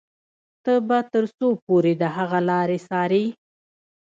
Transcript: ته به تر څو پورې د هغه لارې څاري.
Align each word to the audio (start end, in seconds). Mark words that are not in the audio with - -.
ته 0.63 0.73
به 0.87 0.99
تر 1.13 1.25
څو 1.37 1.47
پورې 1.65 1.93
د 2.01 2.03
هغه 2.15 2.39
لارې 2.49 2.79
څاري. 2.87 3.25